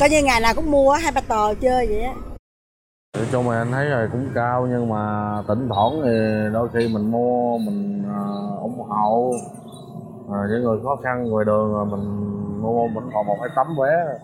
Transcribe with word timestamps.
coi 0.00 0.08
như 0.08 0.22
ngày 0.22 0.40
nào 0.40 0.54
cũng 0.54 0.70
mua 0.70 0.92
hai 0.92 1.12
ba 1.12 1.20
tờ 1.20 1.54
chơi 1.54 1.86
vậy 1.86 2.02
á. 2.02 2.14
Nói 3.14 3.26
chung 3.32 3.50
là 3.50 3.58
anh 3.58 3.72
thấy 3.72 3.86
là 3.86 4.08
cũng 4.12 4.28
cao 4.34 4.66
nhưng 4.70 4.88
mà 4.88 5.42
tỉnh 5.48 5.68
thoảng 5.68 6.00
thì 6.04 6.10
đôi 6.52 6.68
khi 6.74 6.88
mình 6.88 7.10
mua 7.10 7.58
mình 7.58 8.02
uh, 8.02 8.62
ủng 8.62 8.78
hộ. 8.78 9.32
Uh, 10.24 10.50
những 10.50 10.62
người 10.62 10.78
khó 10.82 10.96
khăn 11.04 11.30
ngoài 11.30 11.44
đường 11.44 11.72
rồi 11.72 11.86
mình 11.86 12.32
mua 12.62 12.88
mình 12.88 13.04
còn 13.14 13.26
một 13.26 13.36
hai 13.40 13.50
tấm 13.56 13.66
vé. 13.82 14.18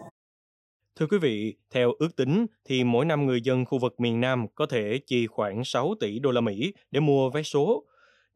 Thưa 1.01 1.07
quý 1.07 1.19
vị, 1.19 1.57
theo 1.75 1.93
ước 1.99 2.17
tính 2.17 2.47
thì 2.65 2.85
mỗi 2.85 3.05
năm 3.05 3.27
người 3.27 3.41
dân 3.41 3.65
khu 3.65 3.79
vực 3.79 4.01
miền 4.01 4.21
Nam 4.21 4.47
có 4.55 4.67
thể 4.67 5.01
chi 5.07 5.27
khoảng 5.27 5.65
6 5.65 5.95
tỷ 6.01 6.19
đô 6.19 6.31
la 6.31 6.41
Mỹ 6.41 6.75
để 6.91 7.01
mua 7.01 7.31
vé 7.31 7.43
số. 7.43 7.85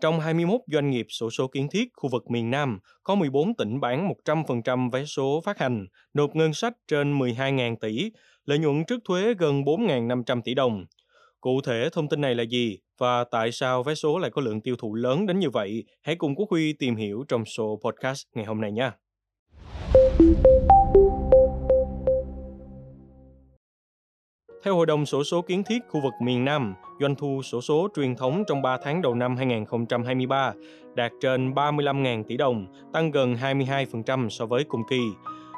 Trong 0.01 0.21
21 0.21 0.61
doanh 0.67 0.91
nghiệp 0.91 1.07
sổ 1.09 1.31
số 1.31 1.49
kiến 1.49 1.69
thiết 1.71 1.89
khu 1.95 2.09
vực 2.13 2.31
miền 2.31 2.51
Nam, 2.51 2.79
có 3.03 3.15
14 3.15 3.55
tỉnh 3.55 3.81
bán 3.81 4.09
100% 4.25 4.91
vé 4.91 5.05
số 5.05 5.41
phát 5.45 5.59
hành, 5.59 5.87
nộp 6.15 6.37
ngân 6.37 6.55
sách 6.55 6.73
trên 6.89 7.19
12.000 7.19 7.77
tỷ, 7.81 8.11
lợi 8.45 8.59
nhuận 8.59 8.85
trước 8.85 9.01
thuế 9.05 9.35
gần 9.39 9.63
4.500 9.63 10.41
tỷ 10.45 10.55
đồng. 10.55 10.85
Cụ 11.41 11.61
thể 11.61 11.89
thông 11.93 12.09
tin 12.09 12.21
này 12.21 12.35
là 12.35 12.43
gì 12.43 12.79
và 12.99 13.25
tại 13.25 13.53
sao 13.53 13.83
vé 13.83 13.95
số 13.95 14.19
lại 14.19 14.31
có 14.31 14.43
lượng 14.43 14.61
tiêu 14.61 14.77
thụ 14.79 14.95
lớn 14.95 15.27
đến 15.27 15.39
như 15.39 15.51
vậy? 15.51 15.85
Hãy 16.03 16.17
cùng 16.17 16.35
Quốc 16.35 16.51
Huy 16.51 16.73
tìm 16.73 16.97
hiểu 16.97 17.25
trong 17.29 17.45
số 17.45 17.81
podcast 17.85 18.23
ngày 18.35 18.45
hôm 18.45 18.61
nay 18.61 18.73
nha. 18.73 18.93
Theo 24.63 24.77
Hội 24.77 24.87
đồng 24.87 25.07
Sổ 25.07 25.25
số 25.25 25.43
Kiến 25.43 25.63
thiết 25.65 25.79
khu 25.89 26.01
vực 26.01 26.13
miền 26.21 26.45
Nam, 26.45 26.75
doanh 27.01 27.15
thu 27.15 27.43
sổ 27.43 27.61
số 27.61 27.89
truyền 27.97 28.17
thống 28.17 28.45
trong 28.49 28.63
3 28.63 28.79
tháng 28.85 29.03
đầu 29.03 29.15
năm 29.15 29.37
2023 29.37 30.53
đạt 30.95 31.13
trên 31.21 31.51
35.000 31.55 32.25
tỷ 32.25 32.37
đồng, 32.37 32.67
tăng 32.93 33.11
gần 33.11 33.35
22% 33.35 34.29
so 34.29 34.47
với 34.47 34.65
cùng 34.65 34.83
kỳ. 34.91 35.01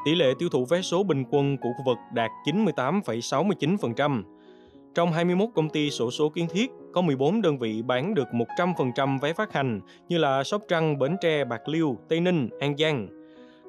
Tỷ 0.04 0.14
lệ 0.14 0.32
tiêu 0.38 0.48
thụ 0.48 0.64
vé 0.64 0.82
số 0.82 1.02
bình 1.02 1.24
quân 1.30 1.56
của 1.56 1.68
khu 1.78 1.84
vực 1.86 1.98
đạt 2.14 2.30
98,69%. 2.46 4.22
Trong 4.94 5.12
21 5.12 5.48
công 5.54 5.68
ty 5.68 5.90
sổ 5.90 6.10
số 6.10 6.28
kiến 6.28 6.46
thiết, 6.50 6.70
có 6.92 7.00
14 7.00 7.42
đơn 7.42 7.58
vị 7.58 7.82
bán 7.82 8.14
được 8.14 8.28
100% 8.56 9.18
vé 9.20 9.32
phát 9.32 9.52
hành 9.52 9.80
như 10.08 10.18
là 10.18 10.44
Sóc 10.44 10.62
Trăng, 10.68 10.98
Bến 10.98 11.16
Tre, 11.20 11.44
Bạc 11.44 11.68
Liêu, 11.68 11.98
Tây 12.08 12.20
Ninh, 12.20 12.48
An 12.60 12.76
Giang. 12.76 13.08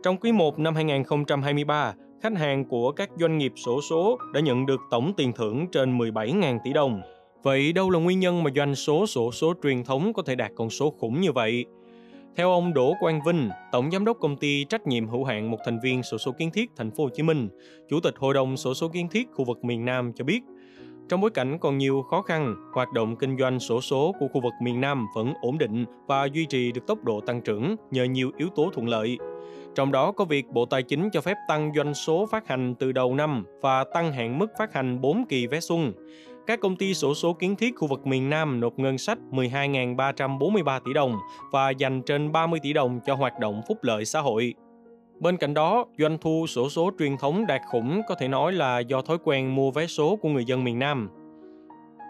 Trong 0.03 0.18
quý 0.18 0.31
1 0.31 0.59
năm 0.59 0.75
2023, 0.75 1.94
khách 2.22 2.38
hàng 2.38 2.66
của 2.66 2.92
các 2.92 3.09
doanh 3.20 3.38
nghiệp 3.38 3.53
sổ 3.56 3.81
số 3.81 4.17
đã 4.34 4.39
nhận 4.39 4.66
được 4.66 4.81
tổng 4.92 5.14
tiền 5.17 5.34
thưởng 5.34 5.67
trên 5.72 5.98
17.000 5.98 6.59
tỷ 6.64 6.73
đồng. 6.73 7.02
Vậy 7.44 7.73
đâu 7.73 7.89
là 7.89 8.00
nguyên 8.00 8.20
nhân 8.20 8.44
mà 8.44 8.52
doanh 8.56 8.75
số 8.75 9.08
sổ 9.08 9.31
số 9.31 9.53
truyền 9.64 9.84
thống 9.84 10.14
có 10.14 10.23
thể 10.23 10.36
đạt 10.36 10.52
con 10.56 10.70
số 10.70 10.94
khủng 11.00 11.22
như 11.22 11.31
vậy? 11.31 11.66
Theo 12.36 12.52
ông 12.52 12.73
Đỗ 12.73 12.94
Quang 13.00 13.20
Vinh, 13.25 13.50
tổng 13.72 13.92
giám 13.92 14.06
đốc 14.06 14.17
công 14.20 14.38
ty 14.38 14.64
trách 14.64 14.88
nhiệm 14.88 15.08
hữu 15.08 15.23
hạn 15.23 15.52
một 15.52 15.58
thành 15.66 15.80
viên 15.84 16.03
sổ 16.03 16.17
số 16.17 16.31
kiến 16.31 16.52
thiết 16.52 16.70
thành 16.75 16.92
phố 16.92 17.03
Hồ 17.03 17.09
Chí 17.09 17.23
Minh, 17.23 17.50
chủ 17.90 18.00
tịch 18.00 18.14
hội 18.17 18.34
đồng 18.34 18.58
sổ 18.58 18.73
số 18.73 18.88
kiến 18.88 19.08
thiết 19.12 19.28
khu 19.34 19.45
vực 19.45 19.66
miền 19.66 19.86
Nam 19.86 20.12
cho 20.16 20.23
biết, 20.23 20.42
trong 21.10 21.22
bối 21.22 21.32
cảnh 21.32 21.58
còn 21.60 21.78
nhiều 21.78 22.06
khó 22.10 22.22
khăn, 22.22 22.56
hoạt 22.74 22.92
động 22.92 23.16
kinh 23.16 23.38
doanh 23.38 23.60
sổ 23.60 23.82
số 23.82 24.16
của 24.20 24.28
khu 24.34 24.42
vực 24.42 24.54
miền 24.62 24.82
Nam 24.82 25.08
vẫn 25.16 25.34
ổn 25.42 25.58
định 25.58 25.86
và 26.08 26.26
duy 26.26 26.46
trì 26.46 26.72
được 26.72 26.88
tốc 26.88 27.04
độ 27.04 27.22
tăng 27.22 27.42
trưởng 27.42 27.76
nhờ 27.92 28.04
nhiều 28.04 28.32
yếu 28.38 28.48
tố 28.56 28.70
thuận 28.74 28.88
lợi. 28.88 29.18
Trong 29.76 29.92
đó 29.92 30.12
có 30.12 30.26
việc 30.26 30.48
Bộ 30.48 30.66
Tài 30.66 30.84
chính 30.84 31.10
cho 31.14 31.22
phép 31.22 31.38
tăng 31.48 31.72
doanh 31.76 31.94
số 31.94 32.26
phát 32.32 32.48
hành 32.48 32.76
từ 32.76 32.92
đầu 32.92 33.16
năm 33.16 33.46
và 33.62 33.84
tăng 33.94 34.14
hạn 34.14 34.40
mức 34.40 34.48
phát 34.60 34.74
hành 34.74 35.02
4 35.02 35.26
kỳ 35.30 35.48
vé 35.48 35.60
xuân. 35.60 35.94
Các 36.48 36.60
công 36.60 36.76
ty 36.76 36.94
sổ 36.94 37.14
số 37.14 37.34
kiến 37.34 37.56
thiết 37.56 37.76
khu 37.78 37.88
vực 37.88 38.08
miền 38.08 38.30
Nam 38.30 38.60
nộp 38.60 38.80
ngân 38.80 38.98
sách 38.98 39.18
12.343 39.32 40.80
tỷ 40.86 40.94
đồng 40.94 41.16
và 41.52 41.70
dành 41.70 42.02
trên 42.02 42.32
30 42.32 42.60
tỷ 42.64 42.74
đồng 42.74 43.00
cho 43.06 43.16
hoạt 43.16 43.40
động 43.40 43.62
phúc 43.68 43.78
lợi 43.82 44.06
xã 44.06 44.20
hội. 44.22 44.54
Bên 45.20 45.38
cạnh 45.38 45.53
đó, 45.53 45.86
doanh 45.98 46.17
thu 46.17 46.48
sổ 46.48 46.70
số 46.70 46.92
truyền 47.00 47.17
thống 47.17 47.45
đạt 47.48 47.62
khủng 47.72 48.02
có 48.08 48.16
thể 48.16 48.28
nói 48.28 48.53
là 48.53 48.80
do 48.80 49.02
thói 49.02 49.17
quen 49.23 49.56
mua 49.56 49.72
vé 49.72 49.88
số 49.88 50.16
của 50.16 50.30
người 50.30 50.45
dân 50.45 50.64
miền 50.64 50.80
Nam. 50.80 51.09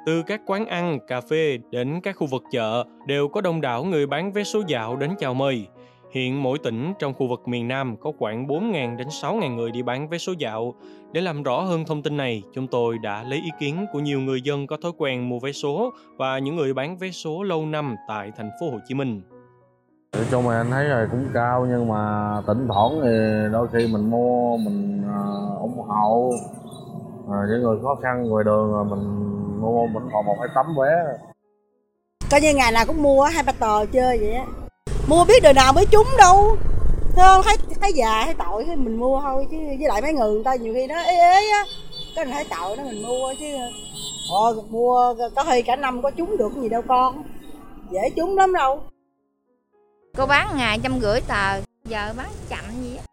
Từ 0.05 0.21
các 0.21 0.41
quán 0.45 0.65
ăn, 0.65 0.99
cà 1.07 1.21
phê 1.21 1.57
đến 1.71 1.99
các 2.03 2.15
khu 2.15 2.27
vực 2.27 2.43
chợ 2.51 2.83
đều 3.05 3.27
có 3.27 3.41
đông 3.41 3.61
đảo 3.61 3.83
người 3.83 4.07
bán 4.07 4.31
vé 4.33 4.43
số 4.43 4.61
dạo 4.67 4.95
đến 4.95 5.11
chào 5.19 5.33
mời. 5.33 5.67
Hiện 6.11 6.43
mỗi 6.43 6.57
tỉnh 6.59 6.93
trong 6.99 7.13
khu 7.13 7.27
vực 7.27 7.47
miền 7.47 7.67
Nam 7.67 7.97
có 7.97 8.11
khoảng 8.17 8.47
4.000 8.47 8.97
đến 8.97 9.07
6.000 9.07 9.55
người 9.55 9.71
đi 9.71 9.83
bán 9.83 10.09
vé 10.09 10.17
số 10.17 10.33
dạo. 10.37 10.75
Để 11.11 11.21
làm 11.21 11.43
rõ 11.43 11.61
hơn 11.61 11.85
thông 11.85 12.01
tin 12.01 12.17
này, 12.17 12.43
chúng 12.53 12.67
tôi 12.67 12.97
đã 13.03 13.23
lấy 13.23 13.39
ý 13.39 13.49
kiến 13.59 13.85
của 13.93 13.99
nhiều 13.99 14.19
người 14.19 14.41
dân 14.41 14.67
có 14.67 14.77
thói 14.77 14.91
quen 14.97 15.29
mua 15.29 15.39
vé 15.39 15.51
số 15.51 15.93
và 16.15 16.39
những 16.39 16.55
người 16.55 16.73
bán 16.73 16.97
vé 16.97 17.11
số 17.11 17.43
lâu 17.43 17.65
năm 17.65 17.95
tại 18.07 18.31
thành 18.37 18.49
phố 18.59 18.69
Hồ 18.71 18.79
Chí 18.87 18.95
Minh. 18.95 19.21
Nói 20.13 20.25
chung 20.31 20.49
là 20.49 20.57
anh 20.57 20.71
thấy 20.71 20.85
là 20.85 21.07
cũng 21.11 21.27
cao 21.33 21.65
nhưng 21.69 21.87
mà 21.87 22.33
tỉnh 22.47 22.67
thoảng 22.67 22.99
thì 23.03 23.09
đôi 23.51 23.67
khi 23.73 23.87
mình 23.87 24.09
mua, 24.09 24.57
mình 24.57 25.03
à, 25.07 25.19
ủng 25.61 25.77
hộ 25.87 26.31
à, 27.31 27.37
những 27.49 27.63
người 27.63 27.77
khó 27.83 27.95
khăn 28.03 28.29
ngoài 28.29 28.43
đường 28.43 28.71
rồi 28.71 28.85
mình 28.85 29.03
mua, 29.61 29.87
mình 29.87 30.09
còn 30.13 30.25
một 30.25 30.35
hai 30.39 30.49
tấm 30.55 30.65
vé. 30.79 30.91
Coi 32.31 32.41
như 32.41 32.53
ngày 32.53 32.71
nào 32.71 32.85
cũng 32.87 33.03
mua 33.03 33.23
hai 33.23 33.43
ba 33.43 33.51
tờ 33.59 33.85
chơi 33.85 34.17
vậy 34.17 34.33
á. 34.33 34.45
Mua 35.07 35.25
biết 35.25 35.43
đời 35.43 35.53
nào 35.53 35.73
mới 35.73 35.85
trúng 35.85 36.07
đâu. 36.17 36.57
Thấy 37.15 37.25
không? 37.27 37.41
Thấy 37.45 37.57
thấy 37.81 37.93
già, 37.93 38.23
thấy 38.25 38.33
tội 38.33 38.65
thì 38.67 38.75
mình 38.75 38.99
mua 38.99 39.21
thôi 39.21 39.47
chứ 39.51 39.57
với 39.79 39.87
lại 39.87 40.01
mấy 40.01 40.13
người 40.13 40.31
người 40.31 40.43
ta 40.43 40.55
nhiều 40.55 40.73
khi 40.73 40.87
nó 40.87 40.95
ế 40.95 41.15
ế 41.15 41.49
á. 41.51 41.63
Cái 42.15 42.25
mình 42.25 42.33
thấy 42.33 42.45
tội 42.49 42.77
đó 42.77 42.83
mình 42.83 43.03
mua 43.07 43.33
chứ, 43.39 43.45
thôi, 44.29 44.55
mua, 44.69 45.15
có 45.35 45.43
hơi 45.43 45.61
cả 45.61 45.75
năm 45.75 46.01
có 46.01 46.11
trúng 46.11 46.37
được 46.37 46.51
gì 46.55 46.69
đâu 46.69 46.81
con. 46.87 47.23
Dễ 47.91 48.01
trúng 48.15 48.37
lắm 48.37 48.53
đâu 48.53 48.79
cô 50.19 50.25
bán 50.25 50.57
ngày 50.57 50.79
trăm 50.83 50.99
rưỡi 51.01 51.21
tờ 51.21 51.61
giờ 51.85 52.13
bán 52.17 52.29
chậm 52.49 52.83
gì 52.83 52.95
á. 52.95 53.03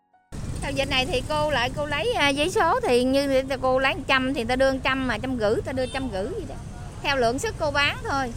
Theo 0.62 0.72
giờ 0.72 0.84
này 0.84 1.06
thì 1.06 1.22
cô 1.28 1.50
lại 1.50 1.70
cô 1.76 1.86
lấy 1.86 2.12
à, 2.12 2.28
giấy 2.28 2.50
số 2.50 2.80
thì 2.80 3.04
như 3.04 3.42
cô 3.62 3.78
lấy 3.78 3.94
trăm 4.06 4.34
thì 4.34 4.44
ta 4.44 4.56
đưa 4.56 4.76
trăm 4.78 5.06
mà 5.06 5.18
trăm 5.18 5.38
rưỡi 5.38 5.54
ta 5.64 5.72
đưa 5.72 5.86
trăm 5.86 6.08
rưỡi 6.12 6.24
gì 6.24 6.44
đó. 6.48 6.54
Theo 7.02 7.16
lượng 7.16 7.38
sức 7.38 7.54
cô 7.58 7.70
bán 7.70 7.96
thôi. 8.08 8.32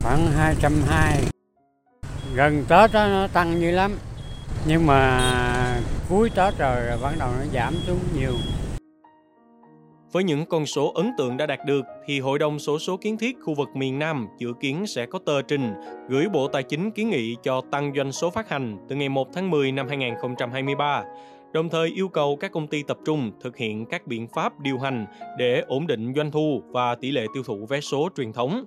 Khoảng 0.00 0.32
hai 0.32 0.54
trăm 0.60 0.82
hai. 0.88 1.24
Gần 2.34 2.64
tết 2.68 2.92
đó, 2.92 3.06
nó 3.06 3.26
tăng 3.26 3.60
như 3.60 3.70
lắm. 3.70 3.98
Nhưng 4.66 4.86
mà 4.86 5.80
cuối 6.08 6.30
tết 6.30 6.58
rồi 6.58 6.98
bắt 7.02 7.12
đầu 7.18 7.30
nó 7.38 7.44
giảm 7.54 7.74
xuống 7.86 8.00
nhiều 8.14 8.32
với 10.12 10.24
những 10.24 10.46
con 10.46 10.66
số 10.66 10.92
ấn 10.94 11.12
tượng 11.18 11.36
đã 11.36 11.46
đạt 11.46 11.58
được, 11.66 11.84
thì 12.06 12.20
Hội 12.20 12.38
đồng 12.38 12.58
Sổ 12.58 12.78
số 12.78 12.96
Kiến 12.96 13.18
thiết 13.18 13.36
khu 13.42 13.54
vực 13.54 13.68
miền 13.74 13.98
Nam 13.98 14.28
dự 14.38 14.52
kiến 14.60 14.86
sẽ 14.86 15.06
có 15.06 15.18
tờ 15.18 15.42
trình 15.42 15.74
gửi 16.08 16.28
Bộ 16.28 16.48
Tài 16.48 16.62
chính 16.62 16.90
kiến 16.90 17.10
nghị 17.10 17.36
cho 17.42 17.62
tăng 17.70 17.92
doanh 17.96 18.12
số 18.12 18.30
phát 18.30 18.48
hành 18.48 18.78
từ 18.88 18.96
ngày 18.96 19.08
1 19.08 19.28
tháng 19.32 19.50
10 19.50 19.72
năm 19.72 19.88
2023, 19.88 21.04
đồng 21.52 21.68
thời 21.68 21.88
yêu 21.88 22.08
cầu 22.08 22.36
các 22.36 22.52
công 22.52 22.66
ty 22.66 22.82
tập 22.82 22.98
trung 23.04 23.32
thực 23.40 23.56
hiện 23.56 23.86
các 23.86 24.06
biện 24.06 24.28
pháp 24.28 24.60
điều 24.60 24.78
hành 24.78 25.06
để 25.38 25.62
ổn 25.66 25.86
định 25.86 26.12
doanh 26.16 26.30
thu 26.30 26.62
và 26.66 26.94
tỷ 26.94 27.10
lệ 27.10 27.26
tiêu 27.34 27.42
thụ 27.42 27.66
vé 27.68 27.80
số 27.80 28.08
truyền 28.16 28.32
thống. 28.32 28.64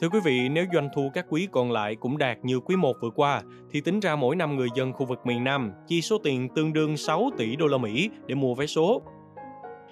Thưa 0.00 0.08
quý 0.08 0.18
vị, 0.24 0.48
nếu 0.48 0.64
doanh 0.74 0.88
thu 0.94 1.10
các 1.14 1.26
quý 1.28 1.48
còn 1.52 1.72
lại 1.72 1.96
cũng 1.96 2.18
đạt 2.18 2.38
như 2.42 2.60
quý 2.60 2.76
1 2.76 2.92
vừa 3.02 3.10
qua, 3.10 3.42
thì 3.70 3.80
tính 3.80 4.00
ra 4.00 4.16
mỗi 4.16 4.36
năm 4.36 4.56
người 4.56 4.68
dân 4.76 4.92
khu 4.92 5.06
vực 5.06 5.18
miền 5.24 5.44
Nam 5.44 5.72
chi 5.86 6.02
số 6.02 6.18
tiền 6.18 6.48
tương 6.54 6.72
đương 6.72 6.96
6 6.96 7.30
tỷ 7.38 7.56
đô 7.56 7.66
la 7.66 7.78
Mỹ 7.78 8.10
để 8.26 8.34
mua 8.34 8.54
vé 8.54 8.66
số. 8.66 9.02